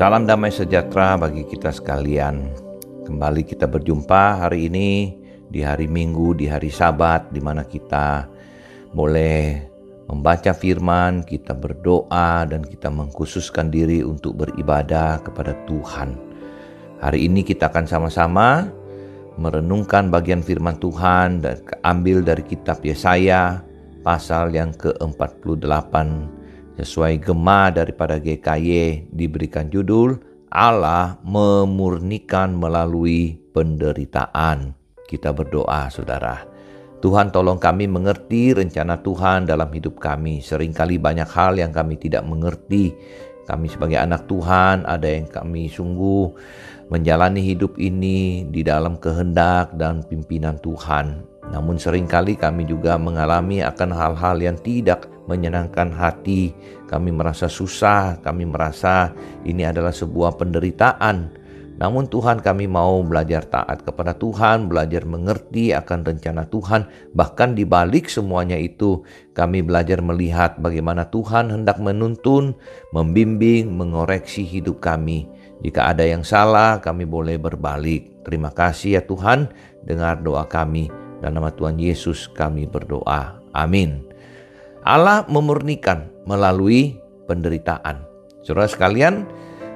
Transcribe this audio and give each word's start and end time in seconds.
Salam 0.00 0.24
damai 0.24 0.48
sejahtera 0.48 1.20
bagi 1.20 1.44
kita 1.44 1.68
sekalian. 1.68 2.56
Kembali 3.04 3.44
kita 3.44 3.68
berjumpa 3.68 4.40
hari 4.40 4.72
ini 4.72 5.12
di 5.52 5.60
hari 5.60 5.92
Minggu, 5.92 6.40
di 6.40 6.48
hari 6.48 6.72
Sabat, 6.72 7.28
di 7.28 7.36
mana 7.36 7.68
kita 7.68 8.24
boleh 8.96 9.60
membaca 10.08 10.56
firman, 10.56 11.20
kita 11.20 11.52
berdoa, 11.52 12.48
dan 12.48 12.64
kita 12.64 12.88
mengkhususkan 12.88 13.68
diri 13.68 14.00
untuk 14.00 14.40
beribadah 14.40 15.20
kepada 15.20 15.52
Tuhan. 15.68 16.16
Hari 17.04 17.28
ini 17.28 17.44
kita 17.44 17.68
akan 17.68 17.84
sama-sama 17.84 18.72
merenungkan 19.36 20.08
bagian 20.08 20.40
firman 20.40 20.80
Tuhan 20.80 21.44
dan 21.44 21.60
ambil 21.84 22.24
dari 22.24 22.40
kitab 22.48 22.80
Yesaya 22.80 23.60
pasal 24.00 24.56
yang 24.56 24.72
ke-48 24.80 25.92
sesuai 26.80 27.20
gema 27.20 27.68
daripada 27.68 28.16
GKY 28.16 29.04
diberikan 29.12 29.68
judul 29.68 30.16
Allah 30.48 31.20
memurnikan 31.20 32.56
melalui 32.56 33.36
penderitaan. 33.52 34.72
Kita 35.04 35.30
berdoa 35.36 35.92
saudara. 35.92 36.42
Tuhan 37.00 37.32
tolong 37.32 37.60
kami 37.60 37.86
mengerti 37.86 38.56
rencana 38.56 38.98
Tuhan 39.00 39.46
dalam 39.46 39.68
hidup 39.70 40.00
kami. 40.00 40.40
Seringkali 40.40 40.96
banyak 40.96 41.28
hal 41.28 41.60
yang 41.60 41.72
kami 41.72 42.00
tidak 42.00 42.24
mengerti. 42.24 42.92
Kami 43.46 43.66
sebagai 43.70 44.00
anak 44.00 44.26
Tuhan 44.26 44.84
ada 44.84 45.08
yang 45.08 45.26
kami 45.30 45.70
sungguh 45.70 46.34
menjalani 46.90 47.40
hidup 47.44 47.78
ini 47.78 48.46
di 48.50 48.66
dalam 48.66 48.98
kehendak 48.98 49.74
dan 49.78 50.02
pimpinan 50.06 50.58
Tuhan. 50.58 51.29
Namun 51.50 51.76
sering 51.82 52.06
kali 52.06 52.38
kami 52.38 52.62
juga 52.66 52.94
mengalami 52.94 53.58
akan 53.62 53.90
hal-hal 53.90 54.36
yang 54.38 54.58
tidak 54.58 55.10
menyenangkan 55.26 55.90
hati. 55.90 56.54
Kami 56.86 57.10
merasa 57.14 57.46
susah, 57.50 58.18
kami 58.22 58.46
merasa 58.46 59.14
ini 59.42 59.66
adalah 59.66 59.94
sebuah 59.94 60.38
penderitaan. 60.38 61.38
Namun 61.80 62.12
Tuhan 62.12 62.44
kami 62.44 62.68
mau 62.68 63.00
belajar 63.00 63.48
taat 63.48 63.80
kepada 63.88 64.12
Tuhan, 64.12 64.68
belajar 64.68 65.08
mengerti 65.08 65.72
akan 65.72 66.04
rencana 66.04 66.44
Tuhan. 66.44 66.84
Bahkan 67.16 67.56
di 67.56 67.64
balik 67.64 68.12
semuanya 68.12 68.60
itu 68.60 69.00
kami 69.32 69.64
belajar 69.64 70.04
melihat 70.04 70.60
bagaimana 70.60 71.08
Tuhan 71.08 71.48
hendak 71.48 71.80
menuntun, 71.80 72.52
membimbing, 72.92 73.72
mengoreksi 73.72 74.44
hidup 74.44 74.84
kami. 74.84 75.24
Jika 75.64 75.96
ada 75.96 76.04
yang 76.04 76.20
salah 76.20 76.84
kami 76.84 77.08
boleh 77.08 77.40
berbalik. 77.40 78.28
Terima 78.28 78.52
kasih 78.52 79.00
ya 79.00 79.02
Tuhan, 79.08 79.48
dengar 79.80 80.20
doa 80.20 80.44
kami. 80.44 80.99
Dan 81.20 81.36
nama 81.36 81.52
Tuhan 81.52 81.76
Yesus 81.76 82.28
kami 82.32 82.64
berdoa. 82.64 83.40
Amin. 83.52 84.04
Allah 84.80 85.28
memurnikan 85.28 86.08
melalui 86.24 86.96
penderitaan. 87.28 88.00
Saudara 88.40 88.64
sekalian, 88.64 89.28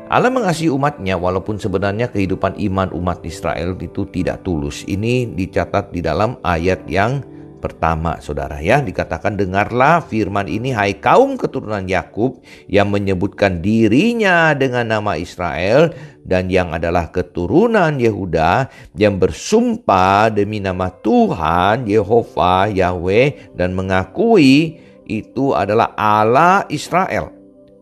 Allah 0.08 0.32
mengasihi 0.32 0.72
umatnya 0.72 1.16
walaupun 1.20 1.60
sebenarnya 1.60 2.08
kehidupan 2.08 2.56
iman 2.72 2.88
umat 2.96 3.20
Israel 3.24 3.76
itu 3.76 4.08
tidak 4.08 4.44
tulus. 4.44 4.84
Ini 4.88 5.32
dicatat 5.36 5.92
di 5.92 6.00
dalam 6.00 6.40
ayat 6.44 6.84
yang 6.88 7.20
pertama 7.64 8.20
saudara 8.20 8.60
ya. 8.60 8.84
Dikatakan 8.84 9.40
dengarlah 9.40 10.04
firman 10.04 10.44
ini 10.44 10.76
hai 10.76 11.00
kaum 11.00 11.40
keturunan 11.40 11.88
Yakub 11.88 12.44
yang 12.68 12.92
menyebutkan 12.92 13.64
dirinya 13.64 14.52
dengan 14.52 14.92
nama 14.92 15.16
Israel 15.16 15.96
dan 16.28 16.52
yang 16.52 16.76
adalah 16.76 17.08
keturunan 17.08 17.96
Yehuda 17.96 18.68
yang 19.00 19.16
bersumpah 19.16 20.28
demi 20.28 20.60
nama 20.60 20.92
Tuhan 20.92 21.88
Yehova 21.88 22.68
Yahweh 22.68 23.56
dan 23.56 23.72
mengakui 23.72 24.76
itu 25.08 25.56
adalah 25.56 25.96
Allah 25.96 26.68
Israel. 26.68 27.32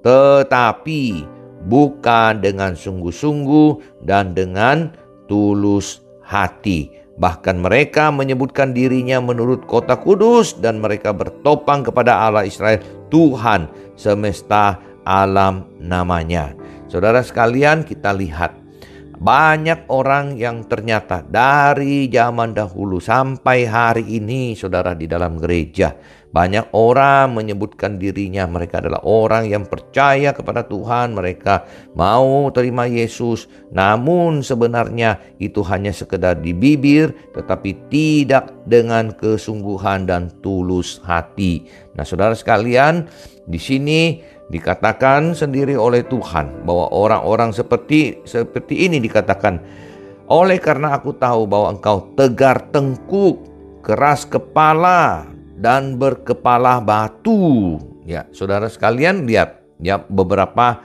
Tetapi 0.07 1.27
bukan 1.67 2.39
dengan 2.39 2.79
sungguh-sungguh 2.79 4.03
dan 4.07 4.35
dengan 4.35 4.95
tulus 5.27 6.03
hati 6.23 7.02
Bahkan 7.13 7.61
mereka 7.61 8.09
menyebutkan 8.09 8.73
dirinya 8.73 9.21
menurut 9.21 9.69
kota 9.69 10.01
kudus 10.01 10.57
dan 10.57 10.81
mereka 10.81 11.13
bertopang 11.13 11.85
kepada 11.85 12.25
Allah 12.25 12.49
Israel, 12.49 12.81
Tuhan 13.13 13.69
semesta 13.95 14.81
alam 15.05 15.69
namanya. 15.77 16.57
Saudara 16.89 17.21
sekalian 17.21 17.85
kita 17.85 18.17
lihat 18.17 18.63
banyak 19.23 19.87
orang 19.87 20.35
yang 20.35 20.67
ternyata 20.67 21.23
dari 21.23 22.11
zaman 22.11 22.59
dahulu 22.59 22.99
sampai 22.99 23.71
hari 23.71 24.19
ini 24.19 24.59
saudara 24.59 24.99
di 24.99 25.07
dalam 25.07 25.39
gereja 25.39 25.95
banyak 26.33 26.73
orang 26.73 27.37
menyebutkan 27.37 28.01
dirinya. 28.01 28.49
Mereka 28.49 28.81
adalah 28.81 29.05
orang 29.05 29.53
yang 29.53 29.69
percaya 29.69 30.33
kepada 30.33 30.65
Tuhan, 30.65 31.13
mereka 31.13 31.69
mau 31.93 32.49
terima 32.51 32.89
Yesus, 32.89 33.47
namun 33.69 34.41
sebenarnya 34.41 35.21
itu 35.37 35.61
hanya 35.69 35.93
sekedar 35.93 36.41
di 36.41 36.57
bibir 36.57 37.13
tetapi 37.37 37.93
tidak 37.93 38.49
dengan 38.65 39.13
kesungguhan 39.13 40.09
dan 40.09 40.33
tulus 40.41 40.99
hati. 41.05 41.69
Nah, 41.93 42.09
Saudara 42.09 42.33
sekalian, 42.33 43.07
di 43.45 43.61
sini 43.61 44.25
dikatakan 44.49 45.37
sendiri 45.37 45.77
oleh 45.77 46.05
Tuhan 46.09 46.65
bahwa 46.65 46.93
orang-orang 46.93 47.57
seperti 47.57 48.21
seperti 48.25 48.85
ini 48.85 49.01
dikatakan 49.01 49.61
oleh 50.33 50.57
karena 50.61 50.97
aku 50.97 51.13
tahu 51.17 51.45
bahwa 51.45 51.77
engkau 51.77 52.09
tegar 52.17 52.73
tengkuk, 52.73 53.45
keras 53.85 54.25
kepala, 54.25 55.29
dan 55.57 56.01
berkepala 56.01 56.81
batu. 56.81 57.79
Ya, 58.03 58.27
saudara 58.35 58.67
sekalian 58.67 59.27
lihat 59.29 59.63
ya 59.79 60.01
beberapa 60.01 60.83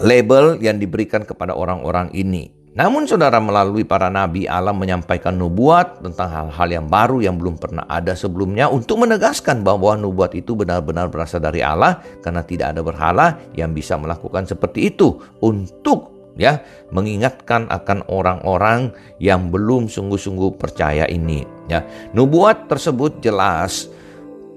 label 0.00 0.60
yang 0.62 0.78
diberikan 0.78 1.26
kepada 1.26 1.54
orang-orang 1.54 2.12
ini. 2.14 2.58
Namun 2.78 3.10
saudara 3.10 3.42
melalui 3.42 3.82
para 3.82 4.06
nabi 4.06 4.46
Allah 4.46 4.70
menyampaikan 4.70 5.34
nubuat 5.34 5.98
tentang 5.98 6.30
hal-hal 6.30 6.68
yang 6.70 6.86
baru 6.86 7.18
yang 7.18 7.34
belum 7.34 7.58
pernah 7.58 7.82
ada 7.90 8.14
sebelumnya 8.14 8.70
untuk 8.70 9.02
menegaskan 9.02 9.66
bahwa 9.66 9.98
nubuat 9.98 10.30
itu 10.38 10.54
benar-benar 10.54 11.10
berasal 11.10 11.42
dari 11.42 11.58
Allah 11.58 11.98
karena 12.22 12.46
tidak 12.46 12.78
ada 12.78 12.86
berhala 12.86 13.34
yang 13.58 13.74
bisa 13.74 13.98
melakukan 13.98 14.46
seperti 14.46 14.94
itu 14.94 15.18
untuk 15.42 16.14
ya 16.38 16.62
mengingatkan 16.94 17.66
akan 17.66 18.06
orang-orang 18.06 18.94
yang 19.18 19.50
belum 19.50 19.90
sungguh-sungguh 19.90 20.54
percaya 20.54 21.10
ini 21.10 21.57
ya 21.68 21.84
nubuat 22.16 22.66
tersebut 22.66 23.20
jelas 23.22 23.92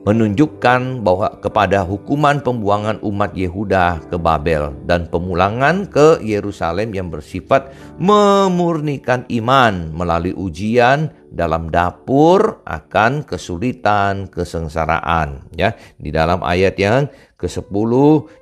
menunjukkan 0.02 1.06
bahwa 1.06 1.30
kepada 1.38 1.86
hukuman 1.86 2.42
pembuangan 2.42 2.98
umat 3.06 3.38
Yehuda 3.38 4.02
ke 4.10 4.18
Babel 4.18 4.74
dan 4.90 5.06
pemulangan 5.06 5.86
ke 5.86 6.18
Yerusalem 6.26 6.90
yang 6.90 7.14
bersifat 7.14 7.70
memurnikan 8.02 9.30
iman 9.30 9.94
melalui 9.94 10.34
ujian 10.34 11.14
dalam 11.30 11.70
dapur 11.70 12.66
akan 12.66 13.22
kesulitan 13.30 14.26
kesengsaraan. 14.26 15.54
Ya 15.54 15.78
di 16.02 16.10
dalam 16.10 16.42
ayat 16.42 16.82
yang 16.82 17.06
ke-10 17.38 17.92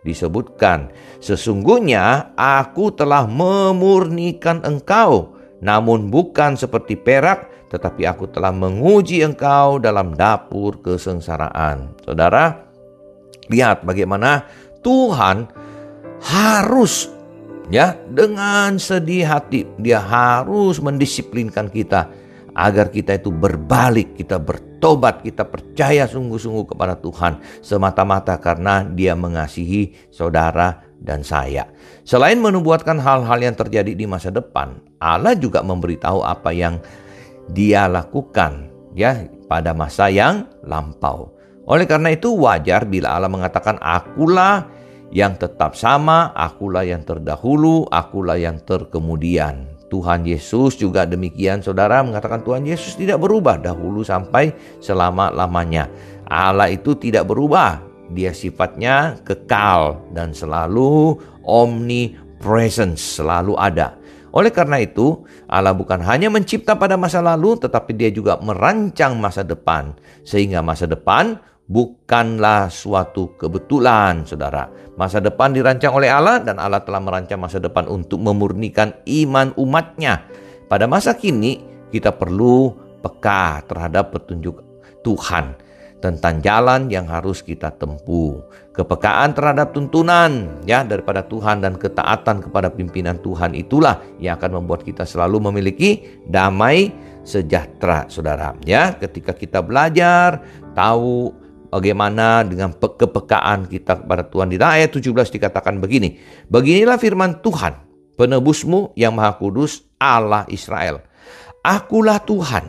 disebutkan 0.07 0.95
sesungguhnya 1.19 2.35
aku 2.39 2.95
telah 2.95 3.27
memurnikan 3.27 4.63
engkau 4.63 5.38
namun 5.59 6.07
bukan 6.07 6.55
seperti 6.55 6.95
perak 6.95 7.49
tetapi 7.69 8.01
aku 8.09 8.25
telah 8.33 8.49
menguji 8.49 9.21
engkau 9.21 9.77
dalam 9.77 10.17
dapur 10.17 10.81
kesengsaraan. 10.81 11.93
Saudara, 12.01 12.65
lihat 13.47 13.85
bagaimana 13.85 14.49
Tuhan 14.81 15.45
harus 16.25 17.13
ya 17.69 17.93
dengan 18.09 18.81
sedih 18.81 19.29
hati 19.29 19.69
dia 19.77 20.01
harus 20.01 20.81
mendisiplinkan 20.81 21.69
kita 21.69 22.09
agar 22.57 22.89
kita 22.89 23.15
itu 23.15 23.29
berbalik, 23.29 24.17
kita 24.17 24.41
bertobat, 24.41 25.21
kita 25.23 25.45
percaya 25.45 26.09
sungguh-sungguh 26.09 26.73
kepada 26.73 26.97
Tuhan 26.97 27.39
semata-mata 27.61 28.35
karena 28.41 28.83
Dia 28.83 29.13
mengasihi 29.13 30.09
saudara 30.09 30.88
dan 30.99 31.23
saya. 31.23 31.67
Selain 32.03 32.37
menubuatkan 32.39 32.99
hal-hal 32.99 33.39
yang 33.39 33.55
terjadi 33.55 33.95
di 33.95 34.05
masa 34.05 34.29
depan, 34.29 34.79
Allah 34.99 35.35
juga 35.35 35.63
memberitahu 35.63 36.23
apa 36.23 36.51
yang 36.51 36.79
dia 37.49 37.89
lakukan 37.89 38.69
ya 38.93 39.25
pada 39.49 39.73
masa 39.73 40.11
yang 40.11 40.45
lampau. 40.63 41.33
Oleh 41.69 41.85
karena 41.85 42.13
itu 42.13 42.33
wajar 42.33 42.85
bila 42.85 43.13
Allah 43.17 43.29
mengatakan 43.29 43.77
akulah 43.77 44.65
yang 45.09 45.37
tetap 45.37 45.73
sama, 45.73 46.33
akulah 46.37 46.85
yang 46.85 47.01
terdahulu, 47.05 47.85
akulah 47.89 48.37
yang 48.37 48.61
terkemudian. 48.61 49.69
Tuhan 49.89 50.21
Yesus 50.21 50.77
juga 50.77 51.09
demikian 51.09 51.65
saudara 51.65 52.05
mengatakan 52.05 52.45
Tuhan 52.45 52.61
Yesus 52.61 52.93
tidak 52.93 53.17
berubah 53.25 53.57
dahulu 53.57 54.05
sampai 54.05 54.53
selama-lamanya. 54.77 55.89
Allah 56.29 56.69
itu 56.69 56.93
tidak 56.93 57.25
berubah, 57.25 57.88
dia 58.13 58.33
sifatnya 58.33 59.17
kekal 59.21 60.01
dan 60.13 60.33
selalu 60.33 61.17
omnipresence, 61.45 63.21
selalu 63.21 63.53
ada. 63.57 63.97
Oleh 64.29 64.53
karena 64.53 64.77
itu, 64.77 65.25
Allah 65.49 65.73
bukan 65.73 66.05
hanya 66.05 66.29
mencipta 66.29 66.77
pada 66.77 66.93
masa 66.93 67.17
lalu, 67.21 67.57
tetapi 67.57 67.97
Dia 67.97 68.13
juga 68.13 68.37
merancang 68.37 69.17
masa 69.17 69.41
depan, 69.41 69.97
sehingga 70.21 70.61
masa 70.61 70.85
depan 70.85 71.41
bukanlah 71.65 72.69
suatu 72.69 73.33
kebetulan, 73.37 74.25
saudara. 74.29 74.69
Masa 74.97 75.17
depan 75.17 75.53
dirancang 75.53 75.97
oleh 75.97 76.13
Allah 76.13 76.41
dan 76.41 76.61
Allah 76.61 76.81
telah 76.85 77.01
merancang 77.01 77.41
masa 77.41 77.57
depan 77.57 77.89
untuk 77.89 78.21
memurnikan 78.21 78.93
iman 79.05 79.53
umatnya. 79.57 80.25
Pada 80.69 80.85
masa 80.85 81.17
kini 81.17 81.65
kita 81.89 82.13
perlu 82.13 82.73
peka 83.01 83.65
terhadap 83.65 84.13
petunjuk 84.13 84.61
Tuhan 85.01 85.68
tentang 85.99 86.39
jalan 86.39 86.87
yang 86.87 87.05
harus 87.07 87.43
kita 87.43 87.75
tempuh. 87.75 88.39
Kepekaan 88.71 89.35
terhadap 89.35 89.75
tuntunan 89.75 90.63
ya 90.63 90.87
daripada 90.87 91.23
Tuhan 91.27 91.59
dan 91.59 91.75
ketaatan 91.75 92.47
kepada 92.47 92.71
pimpinan 92.71 93.19
Tuhan 93.19 93.51
itulah 93.51 93.99
yang 94.23 94.39
akan 94.39 94.63
membuat 94.63 94.87
kita 94.87 95.03
selalu 95.03 95.51
memiliki 95.51 96.19
damai 96.27 96.91
sejahtera, 97.27 98.07
Saudara. 98.07 98.55
Ya, 98.63 98.95
ketika 98.95 99.35
kita 99.35 99.59
belajar 99.59 100.39
tahu 100.71 101.35
bagaimana 101.69 102.41
dengan 102.43 102.73
kepekaan 102.73 103.69
kita 103.69 104.01
kepada 104.03 104.25
Tuhan. 104.25 104.49
Di 104.49 104.57
ayat 104.57 104.89
17 104.89 105.29
dikatakan 105.29 105.77
begini, 105.77 106.17
Beginilah 106.49 106.97
firman 106.97 107.39
Tuhan, 107.39 107.77
penebusmu 108.17 108.97
yang 108.97 109.15
maha 109.15 109.37
kudus, 109.37 109.85
Allah 110.01 110.43
Israel. 110.49 111.05
Akulah 111.61 112.23
Tuhan, 112.23 112.65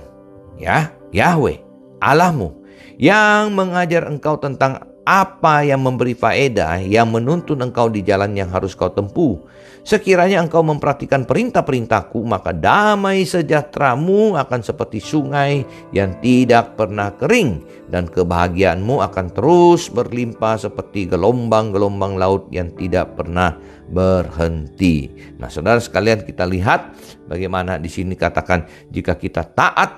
ya, 0.60 0.92
Yahweh, 1.14 1.62
Allahmu, 2.02 2.59
yang 3.00 3.56
mengajar 3.56 4.06
engkau 4.06 4.36
tentang 4.36 4.90
apa 5.10 5.64
yang 5.66 5.82
memberi 5.82 6.14
faedah, 6.14 6.78
yang 6.84 7.10
menuntun 7.10 7.64
engkau 7.64 7.90
di 7.90 8.04
jalan 8.04 8.36
yang 8.36 8.52
harus 8.52 8.76
kau 8.76 8.92
tempuh. 8.92 9.40
Sekiranya 9.80 10.44
engkau 10.44 10.60
memperhatikan 10.60 11.24
perintah-perintahku, 11.24 12.20
maka 12.20 12.52
damai 12.52 13.24
sejahteramu 13.24 14.36
akan 14.36 14.60
seperti 14.60 15.00
sungai 15.00 15.64
yang 15.90 16.20
tidak 16.20 16.76
pernah 16.76 17.16
kering, 17.16 17.64
dan 17.88 18.04
kebahagiaanmu 18.04 19.00
akan 19.00 19.32
terus 19.32 19.88
berlimpah 19.88 20.60
seperti 20.60 21.08
gelombang-gelombang 21.08 22.20
laut 22.20 22.44
yang 22.52 22.68
tidak 22.76 23.16
pernah 23.16 23.56
berhenti. 23.88 25.08
Nah, 25.40 25.48
saudara 25.48 25.80
sekalian, 25.80 26.28
kita 26.28 26.44
lihat 26.44 26.92
bagaimana 27.24 27.80
di 27.80 27.88
sini 27.88 28.12
katakan, 28.20 28.68
jika 28.92 29.16
kita 29.16 29.48
taat 29.48 29.96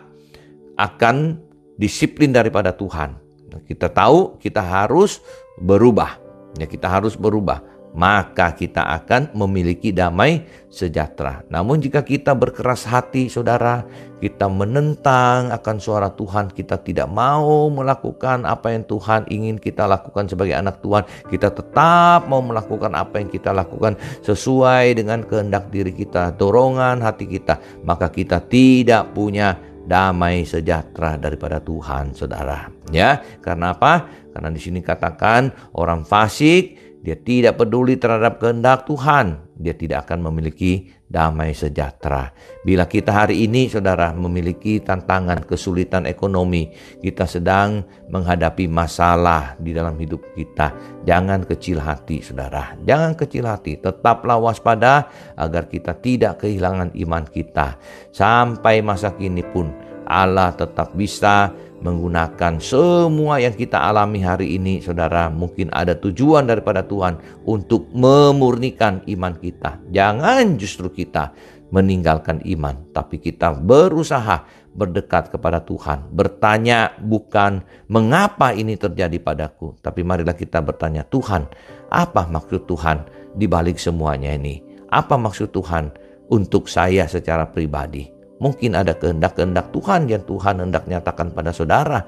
akan 0.79 1.43
disiplin 1.83 2.31
daripada 2.31 2.71
Tuhan. 2.71 3.19
Kita 3.67 3.91
tahu 3.91 4.39
kita 4.39 4.63
harus 4.63 5.19
berubah. 5.59 6.23
Ya, 6.55 6.71
kita 6.71 6.87
harus 6.87 7.19
berubah 7.19 7.73
maka 7.93 8.57
kita 8.57 8.81
akan 9.01 9.37
memiliki 9.37 9.93
damai 9.93 10.49
sejahtera. 10.73 11.45
Namun 11.53 11.85
jika 11.85 12.01
kita 12.01 12.33
berkeras 12.33 12.89
hati, 12.89 13.29
saudara, 13.29 13.85
kita 14.17 14.49
menentang 14.49 15.53
akan 15.53 15.77
suara 15.77 16.09
Tuhan, 16.09 16.49
kita 16.57 16.81
tidak 16.81 17.09
mau 17.13 17.69
melakukan 17.69 18.49
apa 18.49 18.73
yang 18.73 18.89
Tuhan 18.89 19.29
ingin 19.29 19.61
kita 19.61 19.85
lakukan 19.85 20.25
sebagai 20.25 20.57
anak 20.57 20.81
Tuhan, 20.81 21.05
kita 21.29 21.53
tetap 21.53 22.25
mau 22.33 22.41
melakukan 22.41 22.97
apa 22.97 23.21
yang 23.21 23.29
kita 23.29 23.53
lakukan 23.53 24.01
sesuai 24.25 24.97
dengan 24.97 25.21
kehendak 25.29 25.69
diri 25.69 25.93
kita, 25.93 26.33
dorongan 26.41 27.05
hati 27.05 27.29
kita, 27.29 27.61
maka 27.85 28.09
kita 28.09 28.41
tidak 28.49 29.13
punya 29.13 29.72
damai 29.93 30.49
sejahtera 30.49 31.21
daripada 31.21 31.61
Tuhan, 31.61 32.17
saudara. 32.17 32.73
Ya, 32.89 33.21
karena 33.45 33.77
apa? 33.77 34.09
Karena 34.33 34.49
di 34.49 34.57
sini 34.57 34.81
katakan 34.81 35.53
orang 35.77 36.09
fasik 36.09 36.92
dia 37.03 37.19
tidak 37.19 37.59
peduli 37.59 37.99
terhadap 37.99 38.39
kehendak 38.39 38.87
Tuhan. 38.87 39.51
Dia 39.59 39.75
tidak 39.75 40.07
akan 40.07 40.31
memiliki 40.31 40.87
damai 41.11 41.51
sejahtera. 41.51 42.31
Bila 42.63 42.87
kita 42.87 43.11
hari 43.11 43.43
ini, 43.43 43.67
saudara, 43.67 44.15
memiliki 44.15 44.79
tantangan, 44.79 45.43
kesulitan 45.43 46.07
ekonomi, 46.07 46.71
kita 47.03 47.27
sedang 47.27 47.83
menghadapi 48.07 48.71
masalah 48.71 49.59
di 49.59 49.75
dalam 49.75 49.99
hidup 49.99 50.23
kita. 50.39 50.71
Jangan 51.03 51.43
kecil 51.43 51.83
hati, 51.83 52.23
saudara. 52.23 52.79
Jangan 52.87 53.19
kecil 53.19 53.51
hati. 53.51 53.83
Tetaplah 53.83 54.39
waspada 54.39 55.11
agar 55.35 55.67
kita 55.67 55.99
tidak 55.99 56.47
kehilangan 56.47 56.95
iman 56.95 57.27
kita. 57.27 57.83
Sampai 58.15 58.79
masa 58.79 59.11
kini 59.19 59.43
pun, 59.43 59.75
Allah 60.07 60.55
tetap 60.55 60.95
bisa 60.95 61.51
menggunakan 61.83 62.63
semua 62.63 63.43
yang 63.43 63.53
kita 63.53 63.83
alami 63.83 64.23
hari 64.23 64.55
ini, 64.57 64.79
saudara. 64.79 65.27
Mungkin 65.29 65.75
ada 65.75 65.99
tujuan 65.99 66.47
daripada 66.47 66.87
Tuhan 66.87 67.19
untuk 67.43 67.91
memurnikan 67.91 69.03
iman 69.11 69.35
kita. 69.35 69.83
Jangan 69.91 70.55
justru 70.57 70.89
kita 70.95 71.35
meninggalkan 71.75 72.39
iman, 72.47 72.87
tapi 72.95 73.19
kita 73.19 73.57
berusaha 73.57 74.47
berdekat 74.73 75.33
kepada 75.33 75.61
Tuhan. 75.65 76.13
Bertanya 76.13 76.93
bukan 77.01 77.65
mengapa 77.89 78.53
ini 78.53 78.77
terjadi 78.77 79.17
padaku, 79.19 79.77
tapi 79.81 80.05
marilah 80.05 80.37
kita 80.37 80.61
bertanya, 80.61 81.03
Tuhan, 81.09 81.49
apa 81.89 82.29
maksud 82.29 82.69
Tuhan 82.69 83.05
di 83.33 83.49
balik 83.49 83.81
semuanya 83.81 84.37
ini? 84.37 84.61
Apa 84.93 85.17
maksud 85.17 85.49
Tuhan 85.53 85.89
untuk 86.29 86.69
saya 86.69 87.09
secara 87.09 87.49
pribadi? 87.49 88.12
Mungkin 88.43 88.75
ada 88.75 88.99
kehendak-kehendak 88.99 89.71
Tuhan 89.71 90.11
yang 90.11 90.27
Tuhan 90.27 90.59
hendak 90.59 90.91
nyatakan 90.91 91.31
pada 91.31 91.55
saudara 91.55 92.03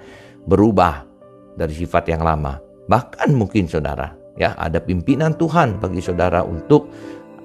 berubah 0.50 1.06
dari 1.54 1.70
sifat 1.70 2.10
yang 2.10 2.26
lama. 2.26 2.58
Bahkan 2.90 3.30
mungkin 3.38 3.70
saudara, 3.70 4.10
ya 4.34 4.58
ada 4.58 4.82
pimpinan 4.82 5.38
Tuhan 5.38 5.78
bagi 5.78 6.02
saudara 6.02 6.42
untuk 6.42 6.90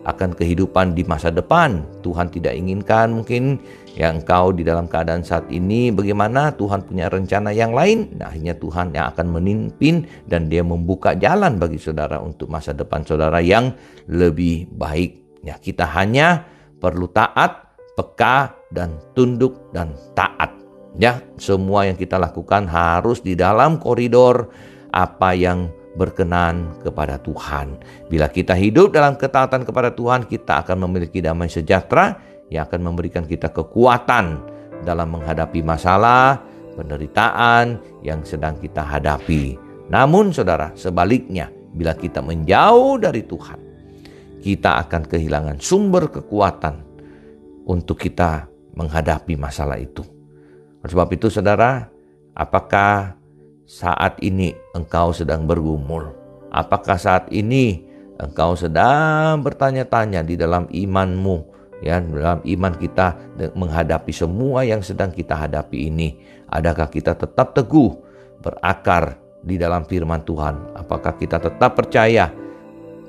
akan 0.09 0.33
kehidupan 0.33 0.97
di 0.97 1.05
masa 1.05 1.29
depan. 1.29 1.85
Tuhan 2.01 2.33
tidak 2.33 2.57
inginkan 2.57 3.13
mungkin 3.13 3.61
yang 3.93 4.25
engkau 4.25 4.49
di 4.49 4.65
dalam 4.65 4.89
keadaan 4.89 5.21
saat 5.21 5.45
ini 5.53 5.93
bagaimana 5.93 6.49
Tuhan 6.57 6.81
punya 6.89 7.13
rencana 7.13 7.53
yang 7.53 7.77
lain. 7.77 8.17
Nah, 8.17 8.33
akhirnya 8.33 8.57
Tuhan 8.57 8.97
yang 8.97 9.05
akan 9.13 9.27
menimpin 9.29 10.09
dan 10.25 10.49
dia 10.49 10.65
membuka 10.65 11.13
jalan 11.13 11.61
bagi 11.61 11.77
saudara 11.77 12.17
untuk 12.17 12.49
masa 12.49 12.73
depan 12.73 13.05
saudara 13.05 13.37
yang 13.37 13.69
lebih 14.09 14.65
baik. 14.73 15.43
Ya, 15.45 15.61
kita 15.61 15.85
hanya 15.85 16.47
perlu 16.81 17.05
taat 17.11 17.68
peka 17.99 18.55
dan 18.71 18.95
tunduk 19.11 19.59
dan 19.75 19.91
taat. 20.15 20.55
Ya, 20.95 21.19
semua 21.35 21.83
yang 21.83 21.99
kita 21.99 22.15
lakukan 22.15 22.63
harus 22.71 23.19
di 23.19 23.35
dalam 23.35 23.75
koridor 23.75 24.47
apa 24.95 25.35
yang 25.35 25.67
berkenan 25.99 26.79
kepada 26.79 27.19
Tuhan. 27.19 27.75
Bila 28.07 28.31
kita 28.31 28.55
hidup 28.55 28.95
dalam 28.95 29.19
ketaatan 29.19 29.67
kepada 29.67 29.91
Tuhan, 29.91 30.23
kita 30.23 30.63
akan 30.63 30.87
memiliki 30.87 31.19
damai 31.19 31.51
sejahtera 31.51 32.15
yang 32.47 32.65
akan 32.65 32.81
memberikan 32.87 33.27
kita 33.27 33.51
kekuatan 33.51 34.39
dalam 34.87 35.11
menghadapi 35.11 35.59
masalah, 35.59 36.39
penderitaan 36.79 37.77
yang 38.01 38.23
sedang 38.23 38.55
kita 38.57 38.81
hadapi. 38.81 39.59
Namun 39.91 40.31
saudara, 40.31 40.71
sebaliknya, 40.73 41.51
bila 41.75 41.93
kita 41.93 42.23
menjauh 42.23 42.97
dari 42.97 43.27
Tuhan, 43.27 43.59
kita 44.39 44.87
akan 44.87 45.03
kehilangan 45.05 45.57
sumber 45.59 46.07
kekuatan 46.07 46.88
untuk 47.69 48.01
kita 48.01 48.49
menghadapi 48.73 49.37
masalah 49.37 49.77
itu. 49.77 50.01
Oleh 50.81 50.89
sebab 50.89 51.09
itu 51.13 51.29
saudara, 51.29 51.85
apakah 52.33 53.13
saat 53.69 54.17
ini 54.25 54.57
engkau 54.73 55.13
sedang 55.13 55.45
bergumul? 55.45 56.09
Apakah 56.49 56.97
saat 56.97 57.29
ini 57.29 57.85
engkau 58.17 58.57
sedang 58.57 59.45
bertanya-tanya 59.45 60.25
di 60.25 60.33
dalam 60.33 60.65
imanmu? 60.73 61.61
Ya, 61.79 62.01
dalam 62.01 62.43
iman 62.43 62.73
kita 62.75 63.15
menghadapi 63.55 64.11
semua 64.11 64.67
yang 64.67 64.83
sedang 64.83 65.15
kita 65.15 65.37
hadapi 65.37 65.87
ini. 65.87 66.19
Adakah 66.51 66.91
kita 66.91 67.15
tetap 67.15 67.55
teguh 67.55 67.95
berakar 68.43 69.15
di 69.45 69.55
dalam 69.55 69.87
firman 69.87 70.19
Tuhan? 70.27 70.75
Apakah 70.75 71.15
kita 71.15 71.39
tetap 71.39 71.79
percaya 71.79 72.35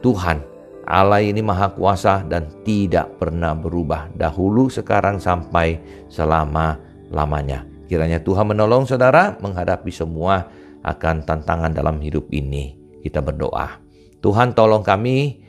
Tuhan 0.04 0.49
Allah 0.90 1.22
ini 1.22 1.38
maha 1.38 1.70
kuasa 1.70 2.26
dan 2.26 2.50
tidak 2.66 3.14
pernah 3.22 3.54
berubah 3.54 4.10
dahulu, 4.18 4.66
sekarang, 4.66 5.22
sampai 5.22 5.78
selama-lamanya. 6.10 7.62
Kiranya 7.86 8.18
Tuhan 8.18 8.50
menolong 8.50 8.90
saudara 8.90 9.38
menghadapi 9.38 9.94
semua 9.94 10.50
akan 10.82 11.22
tantangan 11.22 11.70
dalam 11.70 12.02
hidup 12.02 12.26
ini. 12.34 12.74
Kita 13.06 13.22
berdoa. 13.22 13.78
Tuhan 14.18 14.50
tolong 14.58 14.82
kami, 14.82 15.46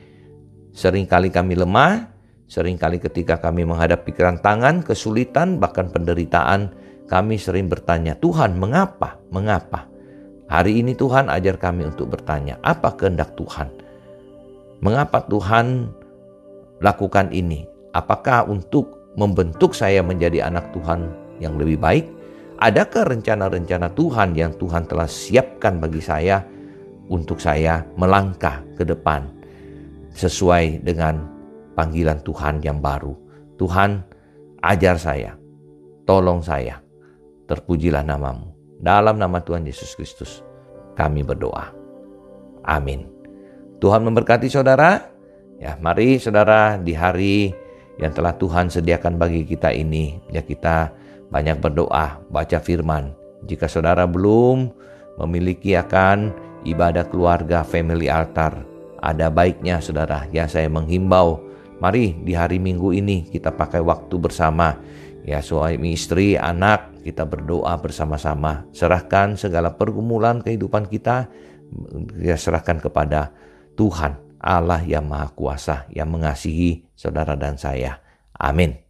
sering 0.70 1.10
kali 1.10 1.34
kami 1.34 1.58
lemah, 1.58 2.06
sering 2.46 2.78
kali 2.78 3.02
ketika 3.02 3.42
kami 3.42 3.66
menghadapi 3.66 4.14
kerantangan, 4.14 4.86
kesulitan, 4.86 5.58
bahkan 5.58 5.90
penderitaan, 5.90 6.70
kami 7.10 7.34
sering 7.34 7.66
bertanya, 7.66 8.14
Tuhan 8.14 8.54
mengapa? 8.62 9.18
Mengapa? 9.34 9.90
Hari 10.46 10.86
ini 10.86 10.94
Tuhan 10.94 11.26
ajar 11.26 11.58
kami 11.58 11.90
untuk 11.90 12.14
bertanya, 12.14 12.62
apa 12.62 12.94
kehendak 12.94 13.34
Tuhan? 13.34 13.81
Mengapa 14.82 15.22
Tuhan 15.30 15.94
lakukan 16.82 17.30
ini? 17.30 17.62
Apakah 17.94 18.50
untuk 18.50 19.14
membentuk 19.14 19.78
saya 19.78 20.02
menjadi 20.02 20.50
anak 20.50 20.74
Tuhan 20.74 21.06
yang 21.38 21.54
lebih 21.54 21.78
baik? 21.78 22.04
Adakah 22.58 23.14
rencana-rencana 23.14 23.94
Tuhan 23.94 24.34
yang 24.34 24.50
Tuhan 24.58 24.90
telah 24.90 25.06
siapkan 25.06 25.78
bagi 25.78 26.02
saya 26.02 26.42
untuk 27.06 27.38
saya 27.38 27.86
melangkah 27.94 28.58
ke 28.74 28.82
depan 28.82 29.30
sesuai 30.18 30.82
dengan 30.82 31.30
panggilan 31.78 32.18
Tuhan 32.26 32.58
yang 32.66 32.82
baru? 32.82 33.14
Tuhan, 33.62 34.02
ajar 34.66 34.98
saya, 34.98 35.38
tolong 36.10 36.42
saya, 36.42 36.82
terpujilah 37.46 38.02
namamu. 38.02 38.50
Dalam 38.82 39.14
nama 39.14 39.38
Tuhan 39.38 39.62
Yesus 39.62 39.94
Kristus. 39.94 40.42
kami 40.92 41.24
berdoa. 41.24 41.72
Amin. 42.68 43.21
Tuhan 43.82 44.06
memberkati 44.06 44.46
saudara. 44.46 45.10
Ya, 45.58 45.74
mari 45.82 46.14
saudara 46.22 46.78
di 46.78 46.94
hari 46.94 47.50
yang 47.98 48.14
telah 48.14 48.30
Tuhan 48.38 48.70
sediakan 48.70 49.18
bagi 49.18 49.42
kita 49.42 49.74
ini, 49.74 50.22
ya 50.30 50.38
kita 50.38 50.94
banyak 51.34 51.58
berdoa, 51.58 52.22
baca 52.30 52.58
firman. 52.62 53.10
Jika 53.42 53.66
saudara 53.66 54.06
belum 54.06 54.70
memiliki 55.18 55.74
akan 55.74 56.30
ibadah 56.62 57.10
keluarga 57.10 57.66
family 57.66 58.06
altar, 58.06 58.54
ada 59.02 59.26
baiknya 59.34 59.82
saudara, 59.82 60.30
ya 60.30 60.46
saya 60.46 60.70
menghimbau, 60.70 61.42
mari 61.82 62.14
di 62.22 62.38
hari 62.38 62.62
Minggu 62.62 62.94
ini 62.94 63.26
kita 63.34 63.50
pakai 63.50 63.82
waktu 63.82 64.14
bersama. 64.14 64.78
Ya 65.26 65.42
suami 65.42 65.94
istri, 65.94 66.38
anak, 66.38 67.02
kita 67.02 67.26
berdoa 67.26 67.78
bersama-sama. 67.78 68.66
Serahkan 68.74 69.34
segala 69.38 69.74
pergumulan 69.74 70.42
kehidupan 70.42 70.86
kita, 70.86 71.30
ya 72.18 72.34
serahkan 72.34 72.82
kepada 72.82 73.30
Tuhan 73.82 74.14
Allah 74.38 74.86
yang 74.86 75.10
Maha 75.10 75.34
Kuasa 75.34 75.90
yang 75.90 76.06
mengasihi 76.14 76.86
saudara 76.94 77.34
dan 77.34 77.58
saya. 77.58 77.98
Amin. 78.38 78.81